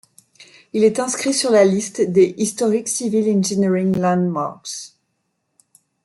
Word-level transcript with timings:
Il 0.73 0.83
est 0.83 0.99
inscrit 0.99 1.31
sir 1.31 1.51
la 1.51 1.63
liste 1.63 2.01
des 2.01 2.33
Historic 2.39 2.87
Civil 2.87 3.37
Engineering 3.37 3.95
Landmarks. 3.99 4.95